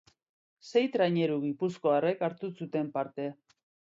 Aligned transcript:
Sei 0.69 0.81
traineru 0.95 1.35
gipuzkoarrek 1.43 2.25
hartu 2.29 2.51
zuten 2.63 2.89
parte. 2.99 3.29